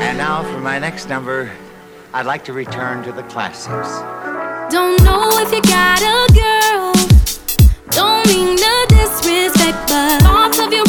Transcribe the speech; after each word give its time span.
And 0.00 0.18
now 0.18 0.42
for 0.42 0.60
my 0.60 0.78
next 0.78 1.08
number, 1.08 1.50
I'd 2.12 2.26
like 2.26 2.44
to 2.44 2.52
return 2.52 3.02
to 3.04 3.12
the 3.12 3.22
classics. 3.22 3.88
Don't 4.70 5.02
know 5.02 5.30
if 5.38 5.50
you 5.50 5.62
got 5.62 6.02
a 6.02 6.26
girl. 6.34 6.92
Don't 7.90 8.26
mean 8.26 8.58
disrespect, 8.88 9.88
but 9.88 10.20
thoughts 10.20 10.58
of 10.58 10.70
your. 10.70 10.86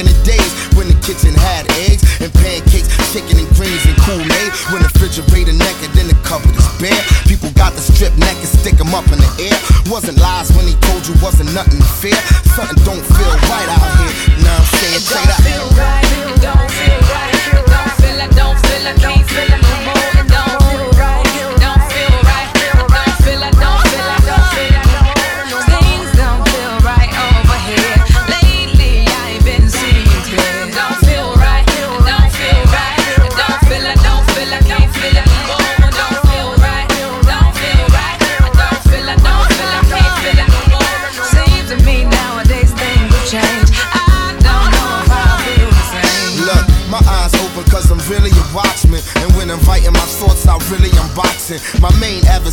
in 0.00 0.06
the 0.08 0.16
days 0.24 0.48
when 0.80 0.88
the 0.88 0.96
kitchen 1.04 1.36
had 1.36 1.68
eggs 1.84 2.00
and 2.24 2.32
pancakes, 2.40 2.88
chicken 3.12 3.36
and 3.36 3.48
greens 3.52 3.84
and 3.84 3.96
Kool-Aid. 4.00 4.50
When 4.72 4.80
the 4.80 4.88
refrigerator 4.88 5.52
naked, 5.52 5.92
then 5.92 6.08
the 6.08 6.16
cupboard 6.24 6.56
is 6.56 6.68
bare. 6.80 7.04
People 7.28 7.52
got 7.52 7.76
the 7.76 7.84
strip 7.84 8.16
neck 8.16 8.36
and 8.40 8.48
stick 8.48 8.80
'em 8.80 8.96
up 8.96 9.04
in 9.12 9.20
the 9.20 9.30
air. 9.44 9.58
Wasn't 9.92 10.16
lies 10.16 10.48
when 10.56 10.66
he 10.66 10.74
told 10.88 11.06
you 11.06 11.14
wasn't 11.20 11.52
nothing 11.52 11.82
fear 12.00 12.16
Something 12.56 12.80
don't 12.84 13.04
feel 13.04 13.34
right 13.52 13.68
out 13.76 13.84
here. 14.00 14.14
Now 14.40 14.56
I'm 14.56 14.64
saying, 14.80 15.00
feel 15.04 15.68
that. 15.76 15.99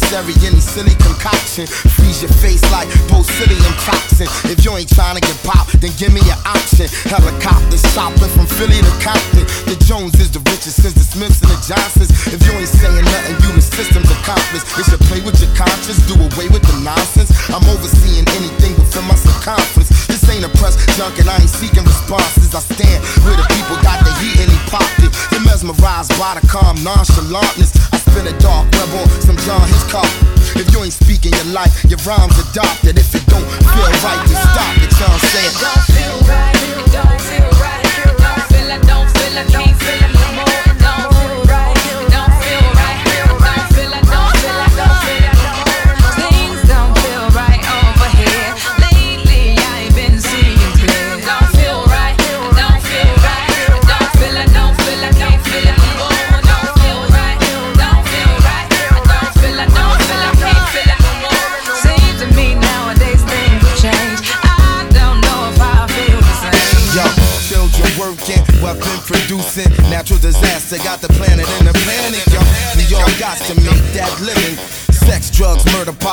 Unnecessary, 0.07 0.48
any 0.48 0.59
silly 0.59 0.95
concoction. 1.04 1.68
Freeze 1.68 2.21
your 2.21 2.31
face 2.39 2.63
like 2.71 2.88
botulinum 3.12 3.75
toxin. 3.83 4.27
If 4.50 4.63
you 4.63 4.75
ain't 4.75 4.89
trying 4.89 5.15
to 5.15 5.21
get 5.21 5.36
popped, 5.44 5.80
then 5.81 5.92
give 5.98 6.13
me 6.13 6.21
an 6.31 6.39
option. 6.45 6.88
Helicopter 7.09 7.77
shopping 7.92 8.31
from 8.31 8.48
Philly 8.48 8.80
to 8.80 8.94
Compton. 9.04 9.45
The 9.68 9.75
Jones 9.86 10.15
is 10.19 10.31
the 10.31 10.39
richest 10.48 10.81
since 10.81 10.94
the 10.94 11.04
Smiths 11.04 11.42
and 11.44 11.51
the 11.51 11.59
Johnsons. 11.68 12.12
If 12.27 12.39
you 12.45 12.54
ain't 12.56 12.69
saying 12.69 13.04
nothing, 13.04 13.36
you 13.44 13.51
the 13.56 13.62
system's 13.62 14.09
accomplice. 14.12 14.63
It 14.77 14.86
should 14.88 15.04
play 15.12 15.21
with 15.21 15.39
your 15.42 15.51
conscience, 15.56 16.00
do 16.07 16.15
away 16.15 16.48
with 16.48 16.63
the 16.63 16.77
nonsense. 16.83 17.31
I'm 17.51 17.63
overseeing 17.68 18.27
anything 18.39 18.74
within 18.80 19.06
my 19.07 19.15
circumference. 19.15 19.89
This 20.07 20.24
ain't 20.30 20.45
a 20.45 20.51
press 20.59 20.80
junk 20.95 21.19
and 21.19 21.30
I 21.30 21.39
ain't 21.39 21.51
seeking 21.51 21.83
responses. 21.83 22.56
I 22.56 22.62
stand 22.63 23.04
where 23.25 23.36
the 23.36 23.45
people 23.51 23.75
got 23.83 24.04
the 24.04 24.13
heat 24.24 24.39
and 24.39 24.50
they 24.51 24.62
popped 24.71 25.04
it. 25.04 25.12
They're 25.31 25.44
mesmerized 25.44 26.15
by 26.19 26.39
the 26.39 26.44
calm 26.48 26.77
nonchalantness. 26.80 27.96
I 28.18 28.19
spin 28.19 28.34
a 28.34 28.40
dark 28.40 28.66
on 28.74 29.22
some 29.22 29.38
John 29.46 29.62
Hitchcock. 29.68 30.10
If 30.58 30.74
you 30.74 30.81
ain't 30.84 30.94
speaking 30.94 31.31
your 31.34 31.54
life, 31.54 31.86
your 31.86 32.00
rhymes 32.00 32.34
adopted. 32.50 32.98
If 32.98 33.14
it 33.14 33.24
don't 33.28 33.46
feel 33.46 33.94
right, 34.02 34.25
then 34.25 34.42
stop 34.42 34.74
it. 34.78 34.90
You 34.90 35.19
saying? 35.22 35.54
don't 35.62 35.86
feel 35.86 36.18
right. 36.25 36.56
It 36.58 36.92
don't 36.92 37.22
feel 37.22 37.50
right. 37.62 37.86
It 37.86 38.18
feel. 38.50 38.72
I 38.72 38.80
don't 38.90 39.10
feel. 39.14 39.38
I 39.38 39.46
can't 39.46 39.78
feel 39.78 40.06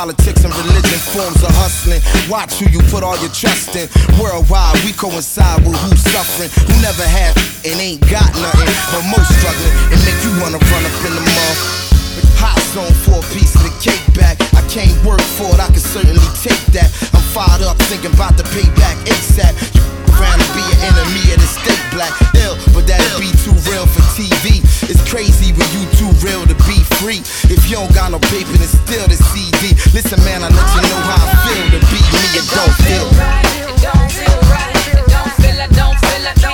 politics, 0.05 0.45
and 0.45 0.53
religion 0.69 1.01
forms 1.17 1.41
of 1.41 1.49
hustling. 1.65 2.05
Watch 2.29 2.61
who 2.61 2.69
you 2.69 2.85
put 2.93 3.01
all 3.01 3.17
your 3.25 3.33
trust 3.33 3.73
in. 3.73 3.89
Worldwide, 4.21 4.77
we 4.85 4.93
coincide 4.93 5.65
with 5.65 5.81
who's 5.81 6.05
suffering, 6.13 6.53
who 6.69 6.77
never 6.85 7.01
had 7.09 7.33
and 7.65 7.81
ain't 7.81 8.05
got 8.13 8.29
nothing, 8.37 8.69
but 8.93 9.01
most 9.09 9.33
struggling. 9.41 9.73
It 9.89 10.01
make 10.05 10.21
you 10.21 10.37
wanna 10.45 10.61
run 10.61 10.85
up 10.85 10.97
in 11.09 11.13
the 11.17 11.25
mall. 11.25 11.57
Hot 12.37 12.61
zone 12.77 12.93
for 13.09 13.25
a 13.25 13.27
piece 13.33 13.57
of 13.57 13.65
the 13.65 13.73
cake 13.81 14.05
back. 14.13 14.37
I 14.53 14.61
can't 14.69 14.93
work 15.09 15.25
for 15.41 15.49
it, 15.57 15.61
I 15.61 15.73
can 15.73 15.81
certainly 15.81 16.29
take 16.45 16.61
that. 16.77 16.93
I'm 17.17 17.25
fired 17.33 17.65
up, 17.65 17.81
thinking 17.89 18.13
about 18.13 18.37
the 18.37 18.45
payback 18.53 19.01
ASAP. 19.09 19.57
You 19.73 19.81
around 20.21 20.37
to 20.37 20.49
be 20.53 20.65
an 20.69 20.81
enemy 20.93 21.33
of 21.33 21.41
the 21.41 21.49
state 21.49 21.81
black. 21.97 22.13
Ill, 22.45 22.61
that'd 22.87 23.21
be 23.21 23.31
too 23.45 23.57
real 23.71 23.87
for 23.87 24.05
TV. 24.17 24.61
It's 24.89 25.01
crazy 25.09 25.53
when 25.53 25.69
you 25.73 25.85
too 25.97 26.13
real 26.25 26.47
to 26.47 26.55
be 26.69 26.79
free. 27.01 27.21
If 27.51 27.69
you 27.69 27.77
don't 27.77 27.95
got 27.95 28.11
no 28.13 28.19
paper, 28.19 28.53
then 28.57 28.69
still 28.69 29.07
the 29.09 29.17
CD. 29.17 29.75
Listen, 29.93 30.21
man, 30.25 30.43
I 30.43 30.49
let 30.49 30.69
you 30.75 30.83
know 30.89 31.01
how 31.09 31.25
I 31.25 31.29
feel 31.45 31.67
to 31.73 31.81
be 31.89 32.01
me. 32.01 32.25
It 32.39 32.47
don't 32.53 32.75
feel 32.85 33.07
right. 33.19 33.45
It 33.65 33.79
don't 33.81 34.11
feel 34.13 34.39
right. 34.53 34.77
It 34.93 35.07
don't 35.09 35.33
feel. 35.41 35.59
I 35.61 35.69
don't 35.69 35.99
feel. 36.01 36.27
I 36.27 36.35
can't 36.35 36.54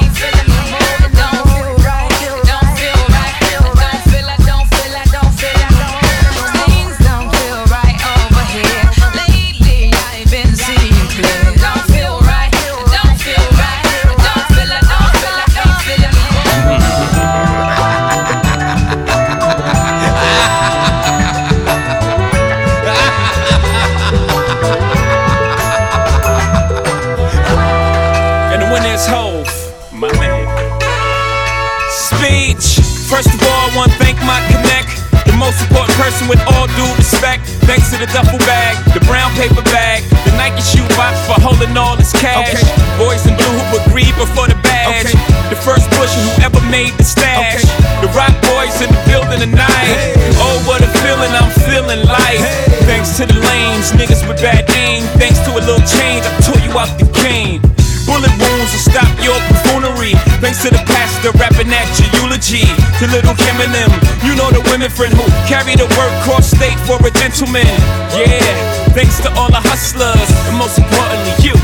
Thanks 60.51 60.67
to 60.67 60.71
the 60.75 60.83
pastor 60.83 61.31
rapping 61.39 61.71
at 61.71 61.87
your 61.95 62.27
eulogy. 62.27 62.67
To 62.99 63.07
little 63.15 63.39
Kim 63.39 63.55
and 63.63 63.71
them, 63.71 63.87
you 64.27 64.35
know 64.35 64.51
the 64.51 64.59
women 64.67 64.91
friend 64.91 65.15
who 65.15 65.23
carry 65.47 65.79
the 65.79 65.87
work 65.95 66.11
cross 66.27 66.51
state 66.51 66.75
for 66.91 66.99
a 67.07 67.11
gentleman. 67.23 67.71
Yeah, 68.19 68.43
thanks 68.91 69.23
to 69.23 69.31
all 69.39 69.47
the 69.47 69.63
hustlers, 69.63 70.19
and 70.51 70.59
most 70.59 70.75
importantly, 70.75 71.39
you, 71.47 71.55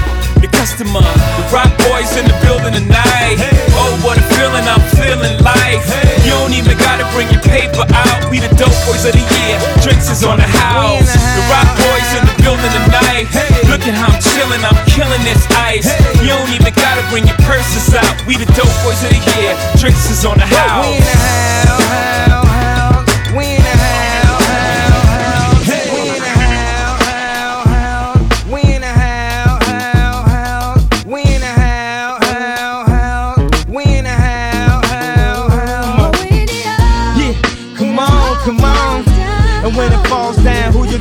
the 0.40 0.48
customer. 0.48 1.02
The 1.02 1.44
rock 1.52 1.70
boys 1.88 2.10
in 2.16 2.26
the 2.26 2.36
building 2.42 2.74
tonight. 2.74 3.38
Oh, 3.76 3.94
what 4.02 4.18
a 4.18 4.24
feeling 4.34 4.64
I'm 4.66 4.82
feeling 4.96 5.36
like. 5.42 5.80
You 6.24 6.32
don't 6.36 6.54
even 6.54 6.76
gotta 6.78 7.06
bring 7.14 7.28
your 7.30 7.42
paper 7.42 7.84
out. 7.92 8.30
We 8.30 8.40
the 8.40 8.52
dope 8.56 8.74
boys 8.88 9.04
of 9.06 9.14
the 9.14 9.24
year. 9.24 9.56
Drinks 9.82 10.10
is 10.10 10.24
on 10.24 10.38
the 10.38 10.48
house. 10.48 11.08
The 11.08 11.42
rock 11.48 11.68
boys 11.78 12.08
in 12.18 12.22
the 12.26 12.36
building 12.42 12.72
tonight. 12.84 13.26
Look 13.70 13.84
at 13.86 13.94
how 13.94 14.12
I'm 14.12 14.20
chilling, 14.20 14.62
I'm 14.64 14.78
killing 14.90 15.22
this 15.24 15.42
ice. 15.56 15.88
You 16.20 16.32
don't 16.32 16.52
even 16.52 16.72
gotta 16.74 17.04
bring 17.08 17.26
your 17.26 17.38
purses 17.46 17.94
out. 17.94 18.14
We 18.26 18.36
the 18.36 18.48
dope 18.56 18.72
boys 18.84 19.00
of 19.04 19.10
the 19.10 19.20
year. 19.38 19.54
Drinks 19.78 20.10
is 20.10 20.24
on 20.24 20.38
the 20.38 20.48
house. 20.48 22.35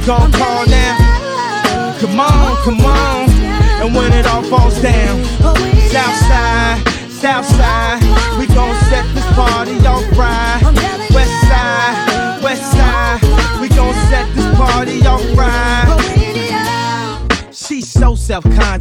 Down, 0.05 0.34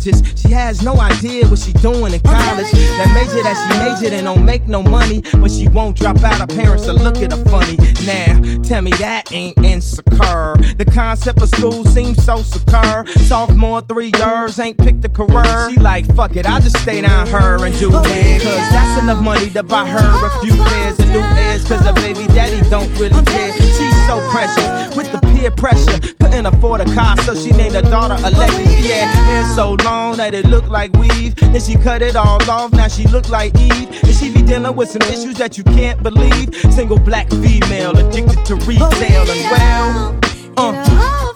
She 0.05 0.51
has 0.51 0.83
no 0.83 1.01
idea 1.01 1.49
what 1.49 1.59
she 1.59 1.73
doing 1.73 2.13
in 2.13 2.21
college. 2.21 2.71
That 2.71 3.11
major 3.15 3.43
that 3.43 3.57
she 3.57 3.79
majored 3.79 4.13
in 4.13 4.25
don't 4.25 4.45
make 4.45 4.69
no 4.69 4.83
money, 4.83 5.23
but 5.39 5.51
she 5.51 5.69
won't 5.69 5.97
drop 5.97 6.23
out. 6.23 6.39
Her 6.41 6.47
parents 6.47 6.87
will 6.87 6.97
look 6.97 7.17
at 7.17 7.33
her 7.33 7.43
funny. 7.47 7.77
Now, 8.05 8.61
tell 8.63 8.83
me 8.83 8.91
that 9.01 9.33
ain't 9.33 9.57
insecure. 9.65 10.57
The 10.77 10.85
concept 10.93 11.41
of 11.41 11.49
school 11.49 11.85
seems 11.87 12.23
so 12.23 12.37
secure. 12.43 13.07
Sophomore 13.27 13.81
three 13.81 14.13
years 14.19 14.59
ain't 14.59 14.77
picked 14.77 15.05
a 15.07 15.09
career. 15.09 15.71
She 15.71 15.77
like, 15.79 16.05
fuck 16.15 16.37
it, 16.37 16.45
I'll 16.45 16.61
just 16.61 16.77
stay 16.81 17.01
down 17.01 17.27
her 17.29 17.65
and 17.65 17.79
do 17.79 17.89
it. 17.89 18.43
Cause 18.43 18.71
that's 18.73 19.03
enough 19.03 19.23
money 19.23 19.49
to 19.51 19.63
buy 19.63 19.89
her 19.89 20.27
a 20.27 20.41
few 20.45 20.55
pairs 20.65 20.99
of 20.99 21.09
new 21.09 21.21
ears. 21.21 21.67
Cause 21.67 21.81
her 21.81 21.95
baby 21.95 22.27
daddy 22.35 22.61
don't 22.69 22.93
really 22.99 23.25
care. 23.25 23.53
She's 23.55 24.07
so 24.07 24.21
precious 24.31 24.95
with 24.97 25.11
the 25.13 25.24
peer 25.35 25.51
pressure. 25.51 25.99
Couldn't 26.21 26.47
afford 26.47 26.81
a 26.81 26.85
car, 26.95 27.17
so 27.23 27.35
she 27.35 27.51
named 27.53 27.75
her 27.75 27.83
daughter 27.83 28.17
Alexis. 28.25 28.89
Yeah, 28.89 29.07
hair 29.07 29.45
so 29.55 29.77
long 29.85 30.17
that 30.17 30.35
it 30.35 30.47
looked 30.47 30.69
like 30.69 30.93
weave. 30.95 31.35
Then 31.37 31.61
she 31.61 31.75
cut 31.77 32.03
it 32.03 32.17
all 32.17 32.41
off, 32.51 32.73
now 32.73 32.89
she 32.89 33.07
look 33.09 33.29
like 33.29 33.55
Eve. 33.59 33.89
And 34.05 34.15
she 34.15 34.33
be 34.33 34.43
dealing 34.43 34.75
with 34.77 34.91
some 34.91 35.03
issues 35.03 35.37
that 35.39 35.59
you 35.59 35.65
can't 35.65 36.03
believe. 36.03 36.55
Single 36.73 36.99
black 36.99 37.29
female 37.31 37.97
addicted 37.97 38.45
to 38.47 38.55
retail 38.67 39.25
and 39.29 39.45
well. 39.51 40.21
Uh, 40.57 41.35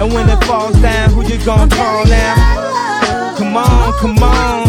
and 0.00 0.12
when 0.12 0.28
it 0.28 0.44
falls 0.44 0.74
down, 0.80 1.10
who 1.10 1.22
you 1.22 1.42
gon' 1.44 1.70
call 1.70 2.04
now? 2.06 3.34
Come 3.36 3.56
on, 3.56 3.92
come 3.94 4.22
on. 4.22 4.68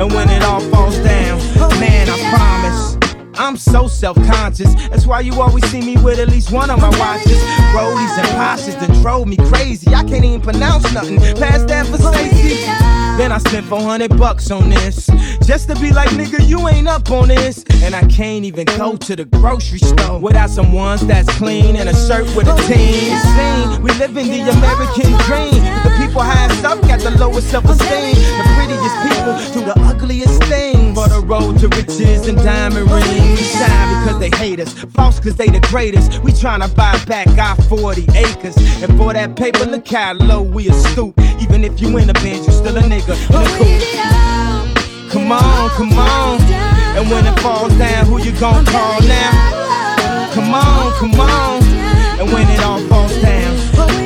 And 0.00 0.12
when 0.12 0.28
it 0.30 0.42
all 0.42 0.60
falls 0.70 0.96
down, 0.98 1.38
man, 1.78 2.08
I 2.08 2.30
promise 2.30 2.99
I'm 3.40 3.56
so 3.56 3.88
self 3.88 4.18
conscious. 4.26 4.74
That's 4.90 5.06
why 5.06 5.20
you 5.20 5.40
always 5.40 5.64
see 5.70 5.80
me 5.80 5.96
with 5.96 6.18
at 6.18 6.28
least 6.28 6.52
one 6.52 6.68
of 6.68 6.78
my 6.78 6.90
watches. 6.98 7.40
Rollies 7.72 8.18
and 8.18 8.28
Porsches 8.36 8.78
that 8.78 8.92
drove 9.00 9.26
me 9.26 9.38
crazy. 9.38 9.94
I 9.94 10.04
can't 10.04 10.26
even 10.26 10.42
pronounce 10.42 10.92
nothing 10.92 11.18
past 11.36 11.66
that 11.68 11.86
Versace. 11.86 12.66
Then 13.16 13.32
I 13.32 13.38
spent 13.38 13.64
400 13.64 14.18
bucks 14.18 14.50
on 14.50 14.68
this. 14.68 15.08
Just 15.42 15.68
to 15.68 15.74
be 15.76 15.90
like, 15.90 16.10
nigga, 16.10 16.46
you 16.46 16.68
ain't 16.68 16.86
up 16.86 17.10
on 17.10 17.28
this. 17.28 17.64
And 17.82 17.94
I 17.94 18.02
can't 18.08 18.44
even 18.44 18.66
go 18.76 18.96
to 18.96 19.16
the 19.16 19.24
grocery 19.24 19.78
store 19.78 20.18
without 20.18 20.50
some 20.50 20.74
ones 20.74 21.06
that's 21.06 21.28
clean 21.38 21.76
and 21.76 21.88
a 21.88 21.94
shirt 21.94 22.26
with 22.36 22.46
a 22.46 22.56
team. 22.68 23.16
Sing, 23.36 23.82
we 23.82 23.90
live 23.92 24.14
in 24.18 24.28
the 24.28 24.50
American 24.52 25.16
dream. 25.24 25.64
The 25.80 25.96
people 25.98 26.20
highest 26.20 26.62
up 26.62 26.78
got 26.82 27.00
the 27.00 27.16
lowest 27.18 27.50
self 27.50 27.64
esteem. 27.64 28.16
The 28.16 28.44
prettiest 28.54 28.96
people 29.00 29.34
do 29.54 29.64
the 29.64 29.74
ugliest 29.88 30.42
things. 30.44 30.89
For 31.00 31.08
the 31.08 31.20
road 31.20 31.58
to 31.60 31.68
riches 31.68 32.28
and 32.28 32.36
diamond 32.36 32.90
rings. 32.90 33.06
We 33.08 33.36
Shine 33.46 34.04
because 34.04 34.18
they 34.18 34.28
hate 34.36 34.60
us. 34.60 34.74
False 34.92 35.16
because 35.16 35.34
they 35.34 35.48
the 35.48 35.60
greatest. 35.60 36.22
We 36.22 36.30
tryna 36.30 36.76
buy 36.76 37.02
back 37.06 37.26
our 37.38 37.56
40 37.68 38.02
acres. 38.14 38.54
And 38.82 38.98
for 38.98 39.14
that 39.14 39.34
paper, 39.34 39.64
look 39.64 39.88
how 39.88 40.12
low 40.12 40.42
we 40.42 40.68
are 40.68 40.74
stoop. 40.74 41.18
Even 41.40 41.64
if 41.64 41.80
you 41.80 41.96
in 41.96 42.10
a 42.10 42.12
Benz, 42.12 42.46
you 42.46 42.52
still 42.52 42.76
a 42.76 42.82
nigga 42.82 43.16
in 43.30 43.40
a 43.40 43.48
coupe. 43.56 45.10
Come 45.10 45.32
on, 45.32 45.70
come 45.70 45.98
on. 45.98 46.38
And 46.94 47.10
when 47.10 47.24
it 47.24 47.40
falls 47.40 47.72
down, 47.78 48.04
who 48.04 48.20
you 48.22 48.38
gon' 48.38 48.66
call 48.66 49.00
now? 49.00 50.30
Come 50.34 50.52
on, 50.52 50.92
come 50.98 51.18
on. 51.18 51.69
And 52.20 52.30
when 52.30 52.46
it 52.50 52.60
all 52.60 52.78
falls 52.80 53.16
down, 53.22 53.56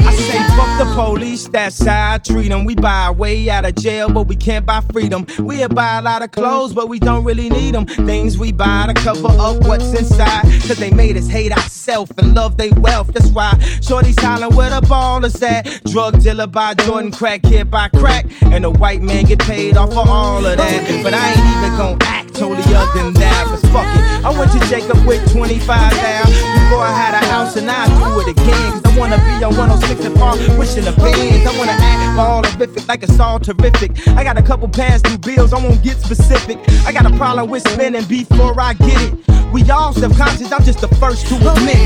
I 0.06 0.14
say 0.14 0.38
fuck 0.56 0.78
the 0.78 0.92
police, 0.94 1.48
that's 1.48 1.84
how 1.84 2.12
I 2.12 2.18
treat 2.18 2.50
them. 2.50 2.64
We 2.64 2.76
buy 2.76 3.06
our 3.06 3.12
way 3.12 3.50
out 3.50 3.64
of 3.64 3.74
jail, 3.74 4.08
but 4.08 4.28
we 4.28 4.36
can't 4.36 4.64
buy 4.64 4.82
freedom. 4.92 5.26
We 5.40 5.66
buy 5.66 5.98
a 5.98 6.02
lot 6.02 6.22
of 6.22 6.30
clothes, 6.30 6.72
but 6.72 6.88
we 6.88 7.00
don't 7.00 7.24
really 7.24 7.50
need 7.50 7.74
them. 7.74 7.86
Things 7.86 8.38
we 8.38 8.52
buy 8.52 8.86
to 8.86 8.94
cover 8.94 9.26
up 9.30 9.64
what's 9.64 9.92
inside. 9.98 10.42
Cause 10.62 10.76
they 10.76 10.92
made 10.92 11.16
us 11.16 11.26
hate 11.26 11.50
ourselves 11.50 12.12
and 12.16 12.36
love 12.36 12.56
they 12.56 12.70
wealth. 12.70 13.08
That's 13.08 13.30
why 13.30 13.58
Shorty's 13.82 14.14
hollering 14.20 14.54
where 14.54 14.70
the 14.70 14.86
ball 14.86 15.24
is 15.24 15.42
at. 15.42 15.82
Drug 15.86 16.22
dealer 16.22 16.46
buy 16.46 16.74
Jordan, 16.74 17.10
crack 17.10 17.42
kid 17.42 17.68
buy 17.68 17.88
crack. 17.88 18.26
And 18.42 18.62
the 18.62 18.70
white 18.70 19.02
man 19.02 19.24
get 19.24 19.40
paid 19.40 19.76
off 19.76 19.92
for 19.92 20.08
all 20.08 20.46
of 20.46 20.56
that. 20.56 21.02
But 21.02 21.14
I 21.14 21.30
ain't 21.30 21.56
even 21.56 21.76
gonna 21.76 22.04
act 22.04 22.34
totally 22.36 22.62
other 22.76 23.02
than 23.02 23.12
that. 23.14 23.46
Cause 23.48 23.62
fuck 23.72 23.86
it, 23.86 24.24
I 24.24 24.30
went 24.30 24.52
to 24.52 24.60
Jacob 24.68 25.04
with 25.04 25.20
25 25.32 25.66
down. 25.66 26.26
Before 26.26 26.78
I 26.78 26.92
had 26.92 27.14
a 27.20 27.23
and 27.56 27.70
I 27.70 27.86
do 27.86 28.20
it 28.20 28.28
again. 28.32 28.72
Cause 28.72 28.84
I 28.84 28.98
wanna 28.98 29.18
be 29.18 29.44
on 29.44 29.54
106 29.56 30.04
and 30.04 30.16
Park, 30.16 30.38
pushing 30.56 30.84
the 30.84 30.92
Benz. 30.92 31.46
I 31.46 31.52
wanna 31.58 31.76
act 31.76 32.18
all 32.18 32.42
horrific 32.42 32.88
like 32.88 33.02
it's 33.02 33.20
all 33.20 33.38
terrific. 33.38 33.92
I 34.08 34.24
got 34.24 34.38
a 34.38 34.42
couple 34.42 34.68
past 34.68 35.04
due 35.04 35.18
bills, 35.18 35.52
I 35.52 35.58
won't 35.62 35.82
get 35.82 35.98
specific. 35.98 36.58
I 36.86 36.92
got 36.92 37.06
a 37.06 37.16
problem 37.16 37.50
with 37.50 37.66
spending 37.68 38.04
before 38.04 38.58
I 38.60 38.74
get 38.74 39.00
it. 39.02 39.14
We 39.52 39.68
all 39.70 39.92
self-conscious, 39.92 40.50
I'm 40.50 40.64
just 40.64 40.80
the 40.80 40.88
first 40.96 41.26
to 41.28 41.36
admit. 41.36 41.78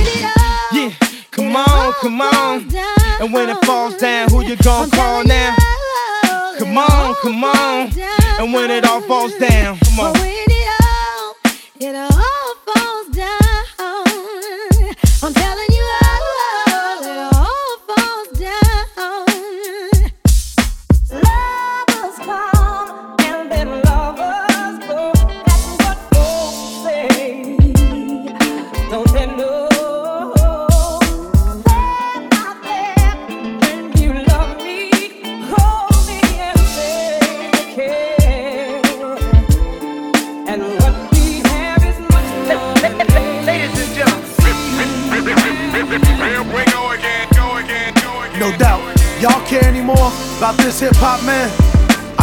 Yeah, 0.73 0.91
come 1.31 1.55
on, 1.55 1.93
come 1.95 2.21
on. 2.21 2.69
And 3.21 3.33
when 3.33 3.51
it 3.51 3.59
falls 3.65 3.97
down, 3.97 4.31
who 4.31 4.43
you 4.45 4.57
gonna 4.57 4.91
call 4.91 5.25
now? 5.25 5.57
Come 6.59 6.77
on, 6.79 7.15
come 7.23 7.45
on. 7.45 7.93
And 8.41 8.53
when 8.53 8.71
it 8.71 8.85
all 8.85 9.01
falls 9.03 9.35
down, 9.37 9.79
come 9.79 10.01
on. 10.01 10.13
When 10.15 10.33
it 10.49 10.69
all, 10.83 11.37
it 11.81 11.95
all 11.95 12.55
falls 12.67 12.98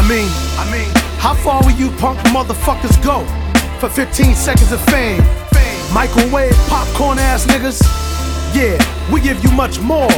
mean, 0.10 0.30
I 0.58 0.70
mean, 0.72 0.92
how 1.18 1.34
far 1.34 1.64
will 1.64 1.72
you 1.72 1.90
punk 1.98 2.20
motherfuckers 2.30 2.96
go 3.04 3.26
for 3.80 3.90
15 3.90 4.36
seconds 4.36 4.72
of 4.72 4.82
fame? 4.86 5.24
Microwave 5.94 6.56
popcorn 6.68 7.18
ass 7.18 7.46
niggas? 7.46 7.82
Yeah, 8.54 8.78
we 9.12 9.22
give 9.22 9.44
you 9.44 9.52
much 9.52 9.80
more. 9.80 10.10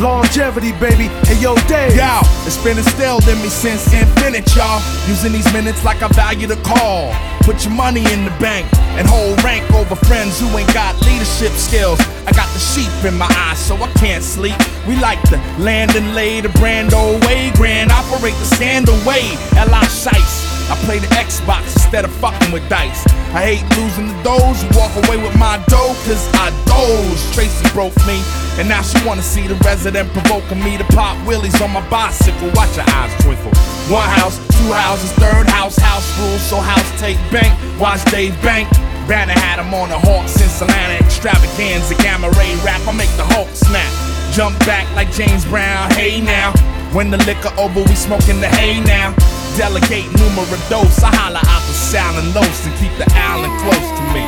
Longevity, 0.00 0.72
baby. 0.80 1.08
Hey, 1.28 1.38
yo, 1.40 1.54
Dave. 1.68 1.94
Yo, 1.94 2.20
it's 2.48 2.56
been 2.64 2.78
instilled 2.78 3.28
in 3.28 3.36
me 3.42 3.48
since 3.48 3.92
infinite, 3.92 4.48
y'all. 4.56 4.80
Using 5.06 5.30
these 5.30 5.52
minutes 5.52 5.84
like 5.84 6.00
I 6.00 6.08
value 6.08 6.46
the 6.46 6.56
call. 6.64 7.14
Put 7.42 7.64
your 7.66 7.74
money 7.74 8.00
in 8.10 8.24
the 8.24 8.34
bank 8.40 8.66
and 8.96 9.06
hold 9.06 9.42
rank 9.44 9.70
over 9.72 9.94
friends 9.94 10.40
who 10.40 10.46
ain't 10.56 10.72
got 10.72 10.98
leadership 11.04 11.52
skills. 11.52 12.00
I 12.26 12.32
got 12.32 12.48
the 12.54 12.58
sheep 12.58 12.92
in 13.04 13.18
my 13.18 13.28
eyes, 13.36 13.58
so 13.58 13.76
I 13.76 13.92
can't 13.94 14.24
sleep. 14.24 14.56
We 14.88 14.96
like 14.96 15.20
the 15.28 15.36
land 15.58 15.94
and 15.94 16.14
lay 16.14 16.40
the 16.40 16.48
brand 16.48 16.94
old 16.94 17.22
way. 17.26 17.50
Grand 17.56 17.92
operate 17.92 18.34
the 18.34 18.56
sand 18.56 18.88
away. 18.88 19.36
L.I. 19.56 19.84
Shice. 19.84 20.49
I 20.70 20.78
play 20.86 21.02
the 21.02 21.10
Xbox 21.18 21.66
instead 21.74 22.04
of 22.04 22.12
fucking 22.22 22.52
with 22.52 22.62
dice. 22.68 23.02
I 23.34 23.42
hate 23.42 23.66
losing 23.74 24.06
the 24.06 24.14
doze. 24.22 24.62
You 24.62 24.70
walk 24.78 24.94
away 25.02 25.18
with 25.18 25.34
my 25.34 25.58
dough, 25.66 25.98
cause 26.06 26.22
I 26.38 26.54
doze. 26.70 27.18
Tracy 27.34 27.66
broke 27.74 27.98
me, 28.06 28.22
and 28.54 28.68
now 28.68 28.80
she 28.80 29.02
wanna 29.04 29.22
see 29.22 29.50
the 29.50 29.58
resident 29.66 30.08
provoking 30.14 30.62
me 30.62 30.78
to 30.78 30.84
pop 30.94 31.18
willies 31.26 31.60
on 31.60 31.72
my 31.72 31.82
bicycle. 31.90 32.50
Watch 32.54 32.76
your 32.76 32.86
eyes 32.94 33.10
twinkle. 33.18 33.50
One 33.90 34.06
house, 34.14 34.38
two 34.54 34.70
houses, 34.70 35.10
third 35.18 35.50
house, 35.50 35.76
house 35.76 36.06
rules, 36.22 36.42
so 36.42 36.62
house 36.62 36.88
take 37.00 37.18
bank. 37.34 37.50
Watch 37.80 38.04
Dave 38.06 38.40
Bank. 38.40 38.70
Banner 39.10 39.34
had 39.34 39.58
him 39.58 39.74
on 39.74 39.88
the 39.88 39.98
Hawk 39.98 40.28
since 40.28 40.62
Atlanta 40.62 41.02
extravaganza, 41.02 41.96
gamma 41.96 42.30
ray 42.38 42.54
rap. 42.62 42.80
I 42.86 42.92
make 42.92 43.10
the 43.18 43.26
Hulk 43.26 43.48
snap. 43.58 43.90
Jump 44.32 44.56
back 44.60 44.86
like 44.94 45.10
James 45.10 45.44
Brown, 45.46 45.90
hey 45.98 46.20
now. 46.20 46.52
When 46.94 47.10
the 47.10 47.18
liquor 47.26 47.50
over, 47.58 47.82
we 47.82 47.94
smoking 47.96 48.40
the 48.40 48.46
hay 48.46 48.78
now. 48.86 49.14
Delegate 49.56 50.08
numero 50.18 50.56
dos. 50.68 51.02
I 51.02 51.10
holla 51.16 51.40
out 51.46 51.62
the 51.66 51.74
Salon 51.74 52.32
Los 52.32 52.66
and 52.66 52.74
keep 52.78 52.92
the 52.96 53.06
island 53.14 53.52
close 53.60 53.88
to 53.98 54.02
me. 54.14 54.24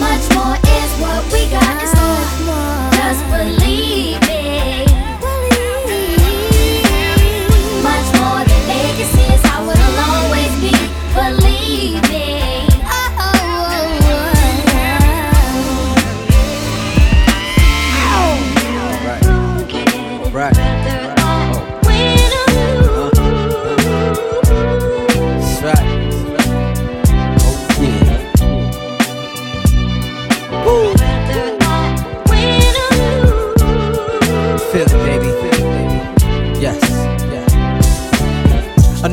Much 0.00 0.24
more 0.34 0.56
is 0.56 0.90
what 1.00 1.22
we 1.32 1.35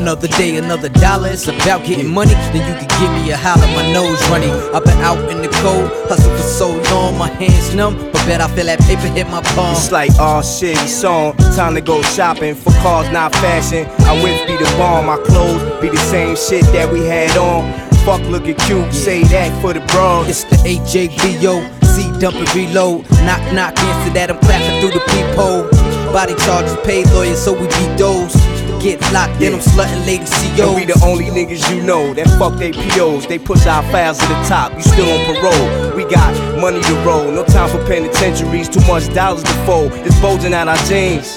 Another 0.04 0.28
day, 0.28 0.58
another 0.58 0.90
dollar. 0.90 1.30
It's 1.30 1.48
about 1.48 1.82
getting 1.86 2.12
money. 2.12 2.34
Then 2.52 2.60
you 2.68 2.76
can 2.76 2.88
give 3.00 3.10
me 3.24 3.30
a 3.30 3.38
holler. 3.38 3.66
My 3.68 3.90
nose 3.90 4.20
running. 4.28 4.52
I've 4.76 4.84
been 4.84 5.00
out 5.00 5.16
in 5.32 5.40
the 5.40 5.48
cold, 5.64 5.88
hustle 6.12 6.30
for 6.30 6.42
so 6.42 6.68
long. 6.92 7.16
My 7.16 7.30
hands 7.30 7.74
numb, 7.74 7.96
but 8.12 8.20
bet 8.26 8.42
I 8.42 8.54
feel 8.54 8.66
that 8.66 8.80
paper 8.80 9.08
hit 9.08 9.26
my 9.28 9.40
palm. 9.56 9.72
It's 9.72 9.90
like, 9.92 10.10
oh 10.20 10.42
shit, 10.42 10.76
on. 11.06 11.34
Time 11.56 11.74
to 11.76 11.80
go 11.80 12.02
shopping 12.02 12.54
for 12.54 12.70
cars, 12.84 13.10
not 13.12 13.32
fashion. 13.36 13.86
I 14.04 14.22
whips 14.22 14.44
be 14.44 14.58
the 14.58 14.70
bomb, 14.76 15.06
my 15.06 15.16
clothes 15.24 15.62
be 15.80 15.88
the 15.88 15.96
same 15.96 16.36
shit 16.36 16.64
that 16.76 16.92
we 16.92 17.06
had 17.06 17.34
on. 17.38 17.72
Fuck 18.04 18.20
looking 18.28 18.56
cute, 18.68 18.92
say 18.92 19.22
that 19.32 19.58
for 19.62 19.72
the 19.72 19.80
bros. 19.88 20.28
It's 20.28 20.44
the 20.44 20.56
AJVO, 20.68 21.64
Z 21.82 22.20
dump 22.20 22.36
and 22.36 22.54
reload. 22.54 23.10
Knock, 23.24 23.40
knock, 23.54 23.72
answer 23.78 24.12
that, 24.12 24.30
I'm 24.30 24.38
clapping 24.40 24.82
through 24.82 25.00
the 25.00 25.04
peephole. 25.08 25.64
Body 26.12 26.34
charges, 26.44 26.76
paid 26.84 27.06
lawyers, 27.12 27.42
so 27.42 27.54
we 27.54 27.66
beat 27.68 27.96
those. 27.96 28.36
Get 28.84 29.00
locked 29.14 29.40
in, 29.40 29.54
I'm 29.54 29.60
slutting 29.60 30.04
lady 30.04 30.26
And 30.60 30.74
we 30.76 30.84
the 30.84 31.00
only 31.02 31.24
niggas 31.32 31.74
you 31.74 31.82
know 31.82 32.12
that 32.12 32.28
fuck 32.38 32.58
they 32.58 32.70
POs. 32.70 33.26
They 33.26 33.38
push 33.38 33.64
our 33.64 33.82
files 33.84 34.18
to 34.18 34.28
the 34.28 34.34
top, 34.46 34.74
you 34.74 34.82
still 34.82 35.08
on 35.08 35.24
parole. 35.24 35.96
We 35.96 36.04
got 36.04 36.60
money 36.60 36.82
to 36.82 36.94
roll, 36.96 37.32
no 37.32 37.44
time 37.44 37.70
for 37.70 37.82
penitentiaries, 37.86 38.68
too 38.68 38.84
much 38.86 39.08
dollars 39.14 39.42
to 39.42 39.54
fold. 39.64 39.90
It's 40.04 40.20
bulging 40.20 40.52
out 40.52 40.68
our 40.68 40.76
jeans. 40.84 41.34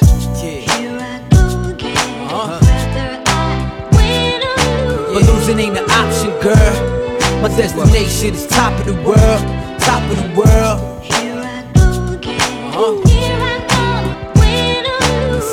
But 5.07 5.23
losing 5.23 5.59
ain't 5.59 5.77
an 5.77 5.89
option. 5.89 6.31
girl. 6.43 7.41
My 7.41 7.47
destination 7.47 8.35
is 8.35 8.45
top 8.47 8.77
of 8.77 8.87
the 8.87 8.95
world, 9.07 9.41
top 9.79 10.03
of 10.11 10.17
the 10.19 10.27
world. 10.35 10.81
Uh-huh. 12.75 13.07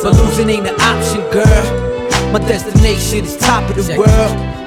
But 0.03 0.13
losing 0.17 0.51
ain't 0.51 0.67
an 0.67 0.75
option, 0.81 1.21
girl. 1.31 1.84
My 2.35 2.41
destination 2.41 3.25
is 3.25 3.37
top 3.37 3.63
of 3.71 3.77
the 3.77 3.95
world, 3.95 4.11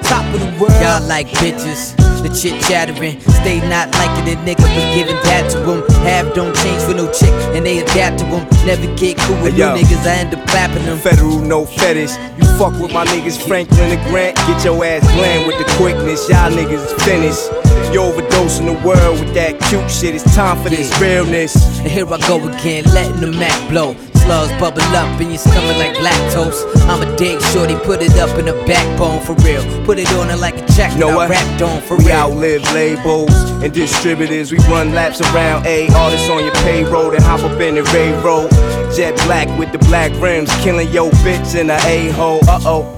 top 0.01 0.23
of 0.33 0.39
the 0.39 0.47
world. 0.55 0.71
Y'all 0.79 1.05
like 1.05 1.27
bitches, 1.43 1.97
the 2.23 2.29
chit 2.31 2.63
chattering. 2.63 3.19
Stay 3.19 3.59
not 3.67 3.91
liking 3.99 4.23
a 4.31 4.37
nigga, 4.47 4.63
but 4.63 4.95
giving 4.95 5.19
that 5.27 5.51
to 5.51 5.59
them. 5.59 5.83
Have 6.07 6.33
don't 6.33 6.55
change 6.55 6.81
for 6.83 6.93
no 6.93 7.11
chick, 7.11 7.35
and 7.51 7.65
they 7.65 7.79
adapt 7.79 8.19
to 8.19 8.25
them. 8.31 8.47
Never 8.65 8.87
get 8.95 9.17
cool 9.17 9.35
with 9.43 9.55
Hey, 9.55 9.59
yo. 9.59 9.75
niggas, 9.75 10.07
I 10.07 10.15
end 10.15 10.33
up 10.33 10.47
clapping 10.47 10.85
them. 10.85 10.97
Federal, 10.97 11.39
no 11.39 11.65
fetish. 11.65 12.15
You 12.39 12.45
fuck 12.55 12.71
with 12.79 12.93
my 12.93 13.03
niggas 13.03 13.35
Franklin 13.35 13.91
and 13.91 14.01
Grant, 14.07 14.37
get 14.47 14.63
your 14.63 14.79
ass 14.85 15.03
glam 15.11 15.45
with 15.45 15.57
the 15.59 15.67
quickness. 15.75 16.29
Y'all 16.29 16.49
niggas 16.49 16.87
is 16.87 16.93
finished. 17.03 17.51
You 17.91 17.99
overdosing 17.99 18.63
the 18.71 18.79
world 18.87 19.19
with 19.19 19.33
that 19.33 19.59
cute 19.67 19.91
shit. 19.91 20.15
It's 20.15 20.23
time 20.33 20.55
for 20.63 20.69
this 20.69 20.87
realness. 21.01 21.53
And 21.79 21.91
here 21.91 22.07
I 22.07 22.17
go 22.29 22.37
again, 22.47 22.85
letting 22.93 23.19
the 23.19 23.33
Mac 23.33 23.69
blow. 23.69 23.93
Slugs 24.27 24.51
bubble 24.59 24.81
up 24.93 25.21
in 25.21 25.29
your 25.29 25.37
stomach 25.37 25.77
like 25.77 25.95
lactose. 26.03 26.61
I'm 26.89 27.01
a 27.01 27.15
dig 27.15 27.41
shorty, 27.43 27.75
put 27.75 28.01
it 28.01 28.13
up 28.17 28.37
in 28.37 28.49
a 28.49 28.53
backbone 28.65 29.21
for 29.21 29.35
real. 29.45 29.63
Put 29.85 29.99
it 29.99 30.11
on 30.15 30.29
it 30.29 30.35
like 30.35 30.55
a 30.57 30.67
check, 30.73 30.97
Know 30.97 31.11
now 31.11 31.15
what? 31.15 31.29
rapped 31.29 31.61
on 31.61 31.81
for 31.81 31.95
we 31.95 32.07
real. 32.07 32.15
outlive 32.15 32.61
labels 32.73 33.31
and 33.63 33.71
distributors. 33.73 34.51
We 34.51 34.57
run 34.67 34.91
laps 34.93 35.21
around 35.21 35.65
A 35.65 35.87
artists 35.95 36.29
on 36.29 36.43
your 36.43 36.53
payroll 36.55 37.15
and 37.15 37.23
hop 37.23 37.39
up 37.39 37.57
in 37.61 37.75
the 37.75 37.83
railroad. 37.95 38.51
Jet 38.93 39.15
black 39.25 39.47
with 39.57 39.71
the 39.71 39.79
black 39.87 40.11
rims, 40.21 40.51
killing 40.61 40.89
your 40.91 41.09
bitch 41.23 41.55
in 41.57 41.69
a 41.69 41.77
a 41.85 42.11
hole. 42.11 42.41
Uh 42.49 42.59
oh. 42.65 42.93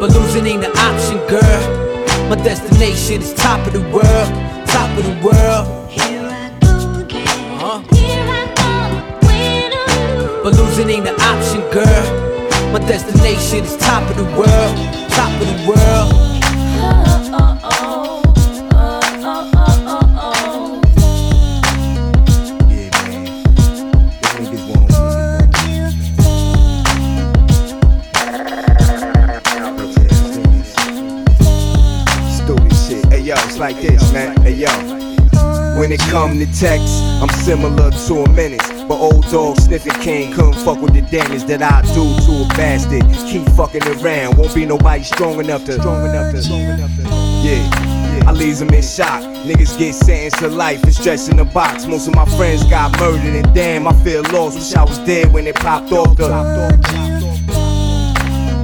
But 0.00 0.10
losing 0.10 0.44
ain't 0.46 0.64
an 0.64 0.76
option, 0.76 1.18
girl. 1.28 2.28
My 2.28 2.34
destination 2.42 3.22
is 3.22 3.32
top 3.34 3.64
of 3.64 3.72
the 3.72 3.80
world, 3.94 4.28
top 4.66 4.90
of 4.98 5.04
the 5.04 5.20
world. 5.24 5.83
But 10.44 10.56
losing 10.56 10.90
ain't 10.90 11.08
an 11.08 11.18
option, 11.22 11.62
girl. 11.72 12.70
My 12.70 12.78
destination 12.80 13.64
is 13.64 13.78
top 13.78 14.02
of 14.10 14.16
the 14.18 14.24
world, 14.36 14.76
top 15.08 15.32
of 15.40 15.48
the 15.48 15.66
world. 15.66 16.20
Like 33.56 33.80
this, 33.80 34.12
man. 34.12 34.36
Hey 34.42 34.52
yo. 34.56 35.03
When 35.84 35.92
it 35.92 36.00
come 36.00 36.38
to 36.38 36.46
text, 36.46 37.02
I'm 37.20 37.28
similar 37.44 37.90
to 37.90 38.14
a 38.22 38.28
menace. 38.30 38.66
But 38.88 38.94
old 38.94 39.22
dog 39.24 39.58
sniffing 39.58 39.92
king 40.00 40.32
couldn't 40.32 40.54
fuck 40.64 40.80
with 40.80 40.94
the 40.94 41.02
damage 41.02 41.44
that 41.44 41.60
I 41.60 41.82
do 41.92 42.04
to 42.24 42.44
a 42.44 42.48
bastard. 42.56 43.02
Keep 43.28 43.46
fucking 43.50 43.82
around, 43.88 44.38
won't 44.38 44.54
be 44.54 44.64
nobody 44.64 45.04
strong 45.04 45.40
enough 45.40 45.66
to. 45.66 45.74
Strong 45.74 46.08
enough 46.08 46.32
to. 46.32 46.42
Strong 46.42 46.60
enough 46.62 46.96
to. 46.96 47.02
Yeah. 47.02 48.24
I 48.26 48.32
leaves 48.32 48.60
them 48.60 48.70
in 48.70 48.82
shock. 48.82 49.20
Niggas 49.44 49.78
get 49.78 49.94
sentenced 49.94 50.38
to 50.38 50.48
life 50.48 50.82
and 50.84 50.94
stretched 50.94 51.28
in 51.28 51.36
the 51.36 51.44
box. 51.44 51.84
Most 51.84 52.08
of 52.08 52.14
my 52.14 52.24
friends 52.34 52.64
got 52.64 52.98
murdered, 52.98 53.44
and 53.44 53.54
damn, 53.54 53.86
I 53.86 53.92
feel 54.02 54.22
lost. 54.32 54.56
Wish 54.56 54.74
I 54.74 54.84
was 54.84 54.96
dead 55.00 55.34
when 55.34 55.46
it 55.46 55.56
popped 55.56 55.92
off 55.92 56.16
the. 56.16 57.23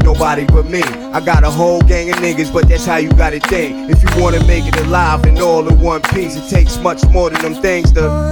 Nobody 0.02 0.44
but 0.46 0.66
me. 0.66 0.82
I 0.82 1.20
got 1.20 1.44
a 1.44 1.50
whole 1.50 1.80
gang 1.82 2.10
of 2.10 2.16
niggas, 2.16 2.52
but 2.52 2.68
that's 2.68 2.86
how 2.86 2.96
you 2.96 3.10
gotta 3.10 3.40
think. 3.40 3.90
If 3.90 4.02
you 4.02 4.22
wanna 4.22 4.44
make 4.46 4.66
it 4.66 4.76
alive 4.80 5.24
and 5.24 5.38
all 5.38 5.66
in 5.68 5.80
one 5.80 6.02
piece, 6.02 6.36
it 6.36 6.48
takes 6.48 6.78
much 6.78 7.04
more 7.06 7.30
than 7.30 7.40
them 7.42 7.54
things 7.62 7.92
to. 7.92 8.30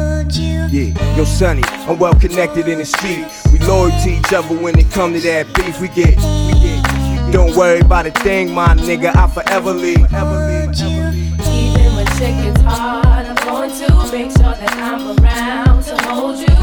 Yeah, 0.71 1.17
yo, 1.17 1.25
Sonny, 1.25 1.63
I'm 1.89 1.99
well 1.99 2.13
connected 2.15 2.69
in 2.69 2.79
the 2.79 2.85
street. 2.85 3.27
We 3.53 3.59
loyal 3.67 3.91
to 3.91 4.11
each 4.11 4.33
other 4.35 4.55
when 4.55 4.79
it 4.79 4.91
come 4.91 5.15
to 5.15 5.21
that 5.21 5.47
beef. 5.55 5.81
We 5.81 5.89
get, 5.89 6.17
we 6.19 6.61
get. 6.61 7.33
Don't 7.33 7.57
worry 7.57 7.81
about 7.81 8.07
a 8.07 8.11
thing, 8.11 8.53
my 8.53 8.75
nigga. 8.75 9.15
I 9.17 9.29
forever 9.29 9.73
leave. 9.73 10.01
Even 10.01 11.97
when 11.97 12.07
shit 12.17 12.35
gets 12.43 12.61
hard, 12.61 13.27
I'm 13.27 13.37
going 13.47 13.71
to 13.71 14.13
make 14.13 14.31
sure 14.31 14.55
that 14.55 14.73
I'm 14.75 15.19
around 15.19 15.85
to 15.85 15.97
hold 16.05 16.39
you. 16.39 16.55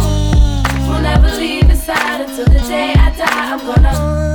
We'll 0.88 1.02
never 1.02 1.36
leave 1.38 1.68
your 1.68 1.76
side 1.76 2.22
until 2.22 2.46
the 2.46 2.60
day 2.68 2.94
I 2.94 3.10
die. 3.16 3.54
I'm 3.54 3.60
gonna 3.60 4.35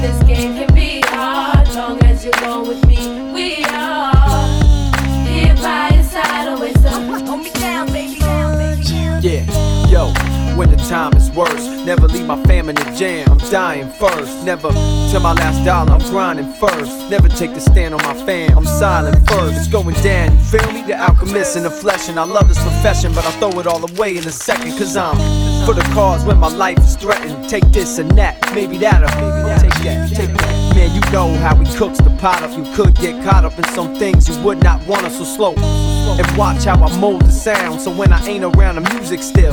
this 0.00 0.22
game 0.24 0.54
can 0.56 0.74
be 0.74 1.00
hard. 1.06 1.68
Long 1.74 2.02
as 2.04 2.24
you 2.24 2.32
go 2.32 2.66
with 2.66 2.84
me, 2.86 3.32
we 3.32 3.64
are 3.66 4.00
to 6.82 6.88
oh, 6.88 7.24
hold 7.24 7.42
me 7.42 7.50
down, 7.52 7.86
baby. 7.88 8.16
Yeah, 9.22 9.44
yo, 9.88 10.12
when 10.56 10.70
the 10.70 10.82
time 10.88 11.12
is 11.14 11.30
worse, 11.32 11.66
never 11.84 12.08
leave 12.08 12.26
my 12.26 12.42
fam 12.44 12.68
in 12.70 12.74
the 12.74 12.84
jam. 12.96 13.30
I'm 13.30 13.38
dying 13.50 13.90
first, 13.90 14.44
never 14.44 14.70
till 15.10 15.20
my 15.20 15.34
last 15.34 15.64
dollar. 15.64 15.92
I'm 15.92 16.10
grinding 16.10 16.52
first, 16.54 17.10
never 17.10 17.28
take 17.28 17.52
the 17.52 17.60
stand 17.60 17.94
on 17.94 18.02
my 18.02 18.14
fam. 18.24 18.56
I'm 18.56 18.64
silent 18.64 19.28
first, 19.28 19.58
it's 19.58 19.68
going 19.68 19.94
down. 19.96 20.32
You 20.32 20.44
feel 20.44 20.72
me? 20.72 20.82
The 20.82 20.96
alchemist 20.96 21.56
in 21.56 21.64
the 21.64 21.70
flesh, 21.70 22.08
and 22.08 22.18
I 22.18 22.24
love 22.24 22.48
this 22.48 22.62
profession, 22.62 23.12
but 23.14 23.24
I'll 23.26 23.50
throw 23.50 23.60
it 23.60 23.66
all 23.66 23.84
away 23.90 24.16
in 24.16 24.26
a 24.26 24.32
second. 24.32 24.70
Cause 24.78 24.96
I'm 24.96 25.16
for 25.66 25.74
the 25.74 25.86
cause 25.92 26.24
when 26.24 26.38
my 26.38 26.48
life 26.48 26.78
is 26.78 26.96
threatened. 26.96 27.48
Take 27.48 27.64
this 27.72 27.98
and 27.98 28.10
that, 28.12 28.40
maybe 28.54 28.78
that'll 28.78 29.08
that, 29.84 30.08
take 30.10 30.32
that. 30.32 30.74
Man, 30.74 30.94
you 30.94 31.00
know 31.12 31.34
how 31.38 31.54
he 31.56 31.64
cooks 31.76 31.98
the 31.98 32.10
pot 32.18 32.42
up. 32.42 32.56
You 32.56 32.64
could 32.74 32.94
get 32.96 33.22
caught 33.24 33.44
up 33.44 33.58
in 33.58 33.64
some 33.74 33.94
things 33.96 34.28
you 34.28 34.42
would 34.44 34.62
not 34.62 34.86
want 34.86 35.04
us 35.04 35.18
so 35.18 35.24
slow. 35.24 35.54
And 35.56 36.36
watch 36.36 36.64
how 36.64 36.82
I 36.82 36.98
mold 36.98 37.22
the 37.22 37.30
sound. 37.30 37.80
So 37.80 37.90
when 37.94 38.12
I 38.12 38.24
ain't 38.26 38.44
around, 38.44 38.76
the 38.76 38.94
music 38.94 39.22
still. 39.22 39.52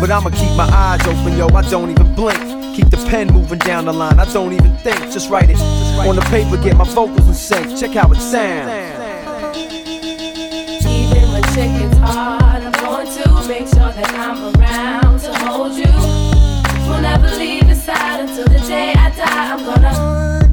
But 0.00 0.10
I'ma 0.10 0.30
keep 0.30 0.56
my 0.56 0.68
eyes 0.68 1.06
open, 1.06 1.36
yo. 1.38 1.48
I 1.48 1.62
don't 1.70 1.90
even 1.90 2.14
blink. 2.14 2.38
Keep 2.76 2.90
the 2.90 2.96
pen 3.08 3.28
moving 3.28 3.58
down 3.60 3.84
the 3.84 3.92
line. 3.92 4.18
I 4.18 4.30
don't 4.32 4.52
even 4.52 4.76
think. 4.78 4.98
Just 5.12 5.30
write 5.30 5.50
it 5.50 5.58
on 5.58 6.16
the 6.16 6.22
paper. 6.22 6.56
Get 6.62 6.76
my 6.76 6.84
vocals 6.84 7.26
in 7.26 7.34
sync. 7.34 7.78
Check 7.78 7.92
how 7.92 8.10
it 8.10 8.20
sounds. 8.20 8.70
Even 10.84 11.32
when 11.32 11.42
shit 11.54 11.70
gets 11.78 11.98
hard, 11.98 12.62
I'm 12.62 12.72
going 12.72 13.06
to 13.06 13.48
make 13.48 13.68
sure 13.68 13.92
that 13.92 14.10
I'm 14.14 14.56
around 14.56 15.20
to 15.20 15.32
hold 15.38 15.72
you 15.74 15.84
inside 17.86 18.20
until 18.20 18.44
the 18.46 18.58
day 18.66 18.94
I 18.96 19.10
die. 19.10 19.52
I'm 19.52 19.62
gonna 19.62 20.48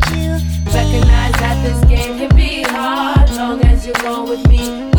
recognize 0.65 1.31
that 1.39 1.63
this 1.63 1.79
game 1.85 2.17
can 2.17 2.35
be 2.35 2.63
hard. 2.63 3.29
Long 3.31 3.63
as 3.63 3.85
you're 3.85 3.95
going 3.95 4.29
with 4.29 4.47
me. 4.49 4.90